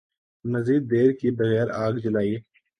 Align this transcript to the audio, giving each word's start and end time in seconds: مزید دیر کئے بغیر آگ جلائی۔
مزید 0.45 0.83
دیر 0.91 1.09
کئے 1.19 1.29
بغیر 1.37 1.67
آگ 1.83 1.93
جلائی۔ 2.03 2.35